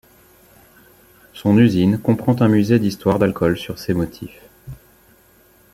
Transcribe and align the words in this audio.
Son 1.31 1.59
usine 1.59 1.99
comprend 1.99 2.41
un 2.41 2.47
musée 2.47 2.79
d'histoire 2.79 3.19
d'alcool 3.19 3.55
sur 3.55 3.77
ses 3.77 3.93
motifs. 3.93 4.41